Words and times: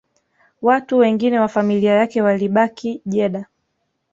Watu 0.61 0.97
wengine 0.97 1.39
wa 1.39 1.47
familia 1.47 1.93
yake 1.93 2.21
walibaki 2.21 3.01
Jeddah 3.05 3.45